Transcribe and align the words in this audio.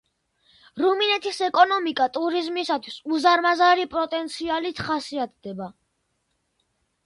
რუმინეთის 0.81 1.41
ეკონომიკა 1.47 2.07
ტურიზმისათვის 2.15 2.97
უზარმაზარი 3.19 3.87
პოტენციალით 3.95 4.85
ხასიათდება. 4.89 5.73